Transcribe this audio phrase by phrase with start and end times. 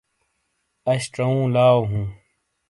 [0.91, 2.07] اش چوووں لاؤ ہُوں